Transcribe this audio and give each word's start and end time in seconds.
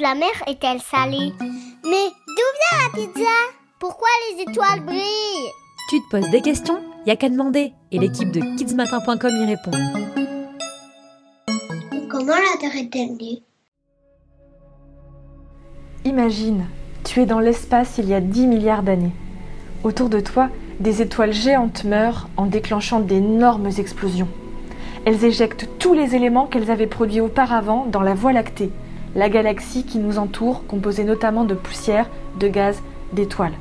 de 0.00 0.02
la 0.02 0.14
mer 0.14 0.30
est-elle 0.46 0.80
salée 0.80 1.32
Mais 1.84 2.08
d'où 2.26 2.48
vient 2.56 2.78
la 2.84 2.90
pizza? 2.94 3.30
Pourquoi 3.78 4.08
les 4.30 4.42
étoiles 4.42 4.80
brillent? 4.80 5.50
Tu 5.90 6.00
te 6.00 6.08
poses 6.10 6.30
des 6.30 6.40
questions? 6.40 6.80
Y 7.06 7.10
a 7.10 7.16
qu'à 7.16 7.28
demander 7.28 7.74
et 7.92 7.98
l'équipe 7.98 8.30
de 8.30 8.40
kidsmatin.com 8.56 9.30
y 9.30 9.44
répond. 9.44 9.70
Comment 12.08 12.32
la 12.32 12.58
Terre 12.58 12.76
est-elle 12.76 13.16
née 13.16 13.42
Imagine, 16.06 16.64
tu 17.04 17.20
es 17.20 17.26
dans 17.26 17.40
l'espace 17.40 17.98
il 17.98 18.08
y 18.08 18.14
a 18.14 18.20
10 18.20 18.46
milliards 18.46 18.82
d'années. 18.82 19.12
Autour 19.84 20.08
de 20.08 20.20
toi, 20.20 20.48
des 20.78 21.02
étoiles 21.02 21.34
géantes 21.34 21.84
meurent 21.84 22.30
en 22.38 22.46
déclenchant 22.46 23.00
d'énormes 23.00 23.70
explosions. 23.76 24.28
Elles 25.04 25.26
éjectent 25.26 25.68
tous 25.78 25.92
les 25.92 26.14
éléments 26.14 26.46
qu'elles 26.46 26.70
avaient 26.70 26.86
produits 26.86 27.20
auparavant 27.20 27.84
dans 27.84 28.02
la 28.02 28.14
Voie 28.14 28.32
lactée, 28.32 28.70
la 29.14 29.28
galaxie 29.28 29.84
qui 29.84 29.98
nous 29.98 30.18
entoure, 30.18 30.66
composée 30.66 31.04
notamment 31.04 31.44
de 31.44 31.54
poussière, 31.54 32.08
de 32.38 32.48
gaz, 32.48 32.82
d'étoiles. 33.12 33.54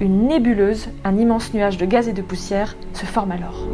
Une 0.00 0.26
nébuleuse, 0.26 0.88
un 1.04 1.18
immense 1.18 1.52
nuage 1.52 1.76
de 1.76 1.84
gaz 1.84 2.08
et 2.08 2.14
de 2.14 2.22
poussière, 2.22 2.76
se 2.94 3.04
forme 3.04 3.32
alors. 3.32 3.66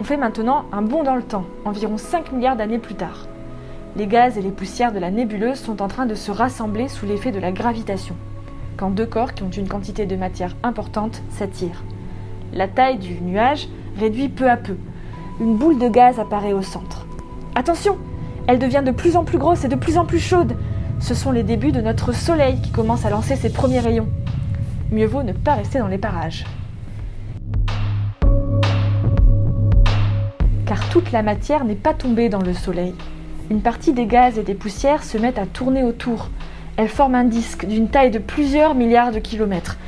On 0.00 0.04
fait 0.04 0.16
maintenant 0.16 0.64
un 0.72 0.82
bond 0.82 1.04
dans 1.04 1.14
le 1.14 1.22
temps, 1.22 1.44
environ 1.64 1.96
5 1.96 2.32
milliards 2.32 2.56
d'années 2.56 2.78
plus 2.78 2.96
tard. 2.96 3.28
Les 3.96 4.06
gaz 4.06 4.38
et 4.38 4.42
les 4.42 4.50
poussières 4.50 4.92
de 4.92 4.98
la 4.98 5.10
nébuleuse 5.10 5.58
sont 5.58 5.82
en 5.82 5.88
train 5.88 6.06
de 6.06 6.14
se 6.14 6.32
rassembler 6.32 6.88
sous 6.88 7.06
l'effet 7.06 7.30
de 7.30 7.38
la 7.38 7.52
gravitation, 7.52 8.16
quand 8.76 8.90
deux 8.90 9.06
corps 9.06 9.34
qui 9.34 9.44
ont 9.44 9.50
une 9.50 9.68
quantité 9.68 10.06
de 10.06 10.16
matière 10.16 10.56
importante 10.64 11.22
s'attirent. 11.30 11.84
La 12.52 12.66
taille 12.66 12.98
du 12.98 13.20
nuage 13.20 13.68
réduit 13.96 14.28
peu 14.28 14.50
à 14.50 14.56
peu. 14.56 14.76
Une 15.40 15.56
boule 15.56 15.78
de 15.78 15.88
gaz 15.88 16.18
apparaît 16.18 16.52
au 16.52 16.60
centre. 16.60 17.06
Attention 17.54 17.96
Elle 18.46 18.58
devient 18.58 18.82
de 18.84 18.90
plus 18.90 19.16
en 19.16 19.24
plus 19.24 19.38
grosse 19.38 19.64
et 19.64 19.68
de 19.68 19.74
plus 19.74 19.96
en 19.96 20.04
plus 20.04 20.18
chaude. 20.18 20.54
Ce 21.00 21.14
sont 21.14 21.32
les 21.32 21.42
débuts 21.42 21.72
de 21.72 21.80
notre 21.80 22.12
Soleil 22.12 22.60
qui 22.60 22.70
commence 22.70 23.06
à 23.06 23.10
lancer 23.10 23.36
ses 23.36 23.48
premiers 23.48 23.80
rayons. 23.80 24.08
Mieux 24.92 25.06
vaut 25.06 25.22
ne 25.22 25.32
pas 25.32 25.54
rester 25.54 25.78
dans 25.78 25.86
les 25.86 25.96
parages. 25.96 26.44
Car 30.66 30.86
toute 30.90 31.10
la 31.10 31.22
matière 31.22 31.64
n'est 31.64 31.74
pas 31.74 31.94
tombée 31.94 32.28
dans 32.28 32.42
le 32.42 32.52
Soleil. 32.52 32.94
Une 33.50 33.62
partie 33.62 33.94
des 33.94 34.04
gaz 34.04 34.38
et 34.38 34.42
des 34.42 34.52
poussières 34.52 35.04
se 35.04 35.16
mettent 35.16 35.38
à 35.38 35.46
tourner 35.46 35.82
autour. 35.82 36.28
Elles 36.76 36.88
forment 36.88 37.14
un 37.14 37.24
disque 37.24 37.64
d'une 37.64 37.88
taille 37.88 38.10
de 38.10 38.18
plusieurs 38.18 38.74
milliards 38.74 39.10
de 39.10 39.18
kilomètres. 39.20 39.78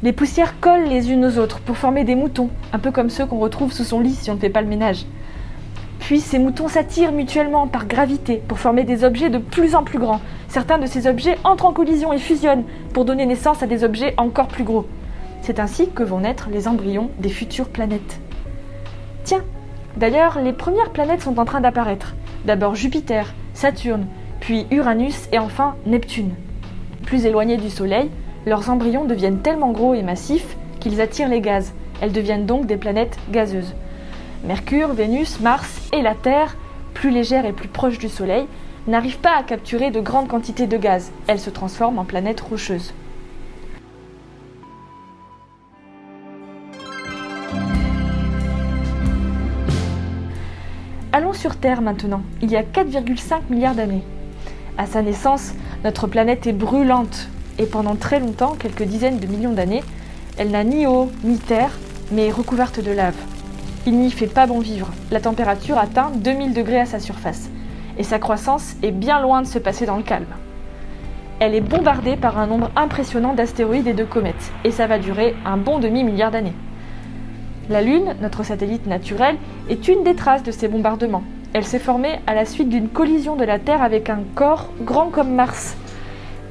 Les 0.00 0.12
poussières 0.12 0.60
collent 0.60 0.88
les 0.88 1.10
unes 1.10 1.24
aux 1.24 1.38
autres 1.38 1.58
pour 1.58 1.76
former 1.76 2.04
des 2.04 2.14
moutons, 2.14 2.50
un 2.72 2.78
peu 2.78 2.92
comme 2.92 3.10
ceux 3.10 3.26
qu'on 3.26 3.40
retrouve 3.40 3.72
sous 3.72 3.82
son 3.82 3.98
lit 3.98 4.14
si 4.14 4.30
on 4.30 4.34
ne 4.34 4.38
fait 4.38 4.48
pas 4.48 4.62
le 4.62 4.68
ménage. 4.68 5.06
Puis 5.98 6.20
ces 6.20 6.38
moutons 6.38 6.68
s'attirent 6.68 7.10
mutuellement 7.10 7.66
par 7.66 7.86
gravité 7.86 8.40
pour 8.46 8.60
former 8.60 8.84
des 8.84 9.02
objets 9.02 9.28
de 9.28 9.38
plus 9.38 9.74
en 9.74 9.82
plus 9.82 9.98
grands. 9.98 10.20
Certains 10.46 10.78
de 10.78 10.86
ces 10.86 11.08
objets 11.08 11.36
entrent 11.42 11.66
en 11.66 11.72
collision 11.72 12.12
et 12.12 12.18
fusionnent 12.18 12.62
pour 12.94 13.04
donner 13.04 13.26
naissance 13.26 13.64
à 13.64 13.66
des 13.66 13.82
objets 13.82 14.14
encore 14.18 14.46
plus 14.46 14.62
gros. 14.62 14.86
C'est 15.42 15.58
ainsi 15.58 15.88
que 15.88 16.04
vont 16.04 16.20
naître 16.20 16.48
les 16.48 16.68
embryons 16.68 17.10
des 17.18 17.28
futures 17.28 17.68
planètes. 17.68 18.20
Tiens, 19.24 19.42
d'ailleurs, 19.96 20.38
les 20.40 20.52
premières 20.52 20.90
planètes 20.90 21.22
sont 21.22 21.40
en 21.40 21.44
train 21.44 21.60
d'apparaître. 21.60 22.14
D'abord 22.44 22.76
Jupiter, 22.76 23.34
Saturne, 23.52 24.06
puis 24.38 24.68
Uranus 24.70 25.28
et 25.32 25.40
enfin 25.40 25.74
Neptune. 25.86 26.34
Plus 27.04 27.26
éloignés 27.26 27.56
du 27.56 27.68
Soleil, 27.68 28.10
leurs 28.46 28.70
embryons 28.70 29.04
deviennent 29.04 29.40
tellement 29.40 29.72
gros 29.72 29.94
et 29.94 30.02
massifs 30.02 30.56
qu'ils 30.80 31.00
attirent 31.00 31.28
les 31.28 31.40
gaz. 31.40 31.72
Elles 32.00 32.12
deviennent 32.12 32.46
donc 32.46 32.66
des 32.66 32.76
planètes 32.76 33.18
gazeuses. 33.30 33.74
Mercure, 34.44 34.92
Vénus, 34.92 35.40
Mars 35.40 35.88
et 35.92 36.02
la 36.02 36.14
Terre, 36.14 36.56
plus 36.94 37.10
légères 37.10 37.44
et 37.44 37.52
plus 37.52 37.68
proches 37.68 37.98
du 37.98 38.08
Soleil, 38.08 38.46
n'arrivent 38.86 39.18
pas 39.18 39.36
à 39.36 39.42
capturer 39.42 39.90
de 39.90 40.00
grandes 40.00 40.28
quantités 40.28 40.66
de 40.66 40.76
gaz. 40.76 41.10
Elles 41.26 41.40
se 41.40 41.50
transforment 41.50 41.98
en 41.98 42.04
planètes 42.04 42.40
rocheuses. 42.40 42.94
Allons 51.12 51.32
sur 51.32 51.56
Terre 51.56 51.82
maintenant, 51.82 52.22
il 52.42 52.50
y 52.50 52.56
a 52.56 52.62
4,5 52.62 53.40
milliards 53.50 53.74
d'années. 53.74 54.04
À 54.76 54.86
sa 54.86 55.02
naissance, 55.02 55.52
notre 55.82 56.06
planète 56.06 56.46
est 56.46 56.52
brûlante, 56.52 57.28
et 57.58 57.66
pendant 57.66 57.96
très 57.96 58.20
longtemps, 58.20 58.54
quelques 58.58 58.84
dizaines 58.84 59.18
de 59.18 59.26
millions 59.26 59.52
d'années, 59.52 59.82
elle 60.36 60.50
n'a 60.50 60.64
ni 60.64 60.86
eau 60.86 61.10
ni 61.24 61.38
terre, 61.38 61.72
mais 62.12 62.28
est 62.28 62.32
recouverte 62.32 62.80
de 62.82 62.92
lave. 62.92 63.16
Il 63.86 63.98
n'y 63.98 64.10
fait 64.10 64.26
pas 64.26 64.46
bon 64.46 64.60
vivre. 64.60 64.88
La 65.10 65.20
température 65.20 65.78
atteint 65.78 66.10
2000 66.14 66.54
degrés 66.54 66.80
à 66.80 66.86
sa 66.86 67.00
surface, 67.00 67.50
et 67.98 68.02
sa 68.02 68.18
croissance 68.18 68.76
est 68.82 68.92
bien 68.92 69.20
loin 69.20 69.42
de 69.42 69.46
se 69.46 69.58
passer 69.58 69.86
dans 69.86 69.96
le 69.96 70.02
calme. 70.02 70.26
Elle 71.40 71.54
est 71.54 71.60
bombardée 71.60 72.16
par 72.16 72.38
un 72.38 72.46
nombre 72.46 72.70
impressionnant 72.76 73.34
d'astéroïdes 73.34 73.86
et 73.86 73.94
de 73.94 74.04
comètes, 74.04 74.52
et 74.64 74.70
ça 74.70 74.86
va 74.86 74.98
durer 74.98 75.34
un 75.44 75.56
bon 75.56 75.78
demi-milliard 75.78 76.30
d'années. 76.30 76.54
La 77.68 77.82
Lune, 77.82 78.16
notre 78.20 78.44
satellite 78.44 78.86
naturel, 78.86 79.36
est 79.68 79.88
une 79.88 80.02
des 80.02 80.14
traces 80.14 80.42
de 80.42 80.50
ces 80.50 80.68
bombardements. 80.68 81.22
Elle 81.52 81.64
s'est 81.64 81.78
formée 81.78 82.20
à 82.26 82.34
la 82.34 82.44
suite 82.44 82.68
d'une 82.68 82.88
collision 82.88 83.36
de 83.36 83.44
la 83.44 83.58
Terre 83.58 83.82
avec 83.82 84.10
un 84.10 84.20
corps 84.34 84.70
grand 84.82 85.10
comme 85.10 85.34
Mars, 85.34 85.76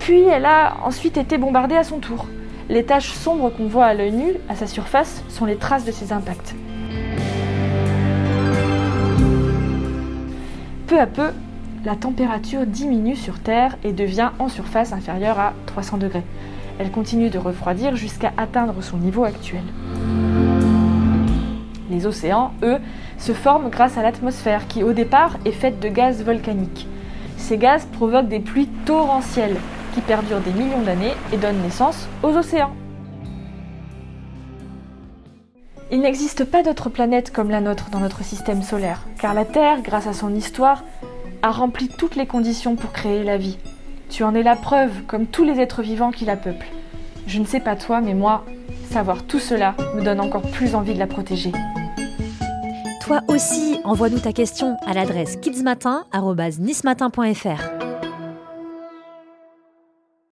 puis 0.08 0.22
elle 0.22 0.46
a 0.46 0.78
ensuite 0.86 1.18
été 1.18 1.38
bombardée 1.38 1.76
à 1.76 1.84
son 1.84 2.00
tour. 2.00 2.28
Les 2.70 2.86
taches 2.86 3.12
sombres 3.12 3.50
qu'on 3.50 3.68
voit 3.68 3.88
à 3.88 3.94
l'œil 3.94 4.14
nu, 4.14 4.36
à 4.48 4.56
sa 4.56 4.66
surface, 4.66 5.22
sont 5.28 5.44
les 5.44 5.58
traces 5.58 5.84
de 5.84 5.92
ces 5.92 6.14
impacts. 6.14 6.56
Peu 10.88 10.98
à 10.98 11.08
peu, 11.08 11.32
la 11.84 11.98
température 11.98 12.66
diminue 12.66 13.18
sur 13.18 13.38
Terre 13.40 13.78
et 13.84 13.92
devient 13.92 14.30
en 14.40 14.48
surface 14.48 14.94
inférieure 14.94 15.40
à 15.40 15.52
300 15.66 15.98
degrés. 15.98 16.24
Elle 16.80 16.92
continue 16.92 17.30
de 17.30 17.38
refroidir 17.38 17.98
jusqu'à 17.98 18.32
atteindre 18.38 18.82
son 18.82 18.96
niveau 18.96 19.26
actuel. 19.26 19.64
Les 21.92 22.06
océans, 22.06 22.54
eux, 22.64 22.78
se 23.18 23.34
forment 23.34 23.70
grâce 23.70 23.98
à 23.98 24.04
l'atmosphère 24.04 24.68
qui 24.70 24.84
au 24.84 24.94
départ 24.94 25.36
est 25.44 25.52
faite 25.52 25.82
de 25.82 25.90
gaz 25.90 26.24
volcaniques. 26.24 26.88
Ces 27.36 27.58
gaz 27.58 27.86
provoquent 27.92 28.30
des 28.30 28.40
pluies 28.40 28.70
torrentielles 28.86 29.58
qui 29.98 30.02
perdurent 30.02 30.42
des 30.42 30.52
millions 30.52 30.84
d'années 30.84 31.14
et 31.34 31.38
donnent 31.38 31.64
naissance 31.64 32.08
aux 32.22 32.38
océans. 32.38 32.76
Il 35.92 36.02
n'existe 36.02 36.46
pas 36.46 36.62
d'autre 36.62 36.90
planète 36.90 37.34
comme 37.34 37.50
la 37.50 37.62
nôtre 37.62 37.90
dans 37.90 38.00
notre 38.00 38.24
système 38.24 38.62
solaire, 38.62 39.02
car 39.20 39.34
la 39.34 39.44
Terre, 39.44 39.82
grâce 39.82 40.06
à 40.06 40.14
son 40.14 40.36
histoire, 40.36 40.84
a 41.42 41.50
rempli 41.50 41.90
toutes 41.90 42.16
les 42.16 42.28
conditions 42.28 42.76
pour 42.76 42.92
créer 42.92 43.24
la 43.24 43.38
vie. 43.38 43.58
Tu 44.12 44.24
en 44.24 44.36
es 44.36 44.44
la 44.44 44.56
preuve, 44.56 45.02
comme 45.08 45.26
tous 45.26 45.44
les 45.44 45.60
êtres 45.60 45.82
vivants 45.82 46.12
qui 46.12 46.26
la 46.26 46.36
peuplent. 46.36 46.68
Je 47.26 47.40
ne 47.40 47.46
sais 47.46 47.60
pas 47.60 47.76
toi, 47.76 48.00
mais 48.00 48.14
moi, 48.14 48.46
savoir 48.92 49.24
tout 49.24 49.40
cela 49.40 49.74
me 49.96 50.04
donne 50.04 50.20
encore 50.20 50.44
plus 50.44 50.76
envie 50.76 50.94
de 50.94 51.00
la 51.00 51.08
protéger. 51.08 51.54
Toi 53.04 53.22
aussi, 53.30 53.80
envoie-nous 53.84 54.20
ta 54.20 54.32
question 54.32 54.78
à 54.86 54.94
l'adresse 54.94 55.38
kidsmatin.nismatin.fr. 55.38 57.77